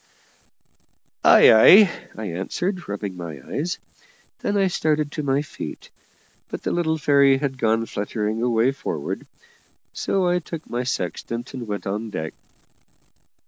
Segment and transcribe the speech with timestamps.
[1.23, 3.77] "Ay, ay," I answered, rubbing my eyes.
[4.39, 5.91] Then I started to my feet,
[6.49, 9.27] but the little fairy had gone fluttering away forward,
[9.93, 12.33] so I took my sextant and went on deck.